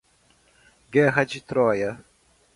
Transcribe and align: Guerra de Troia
Guerra 0.89 1.23
de 1.25 1.39
Troia 1.41 2.03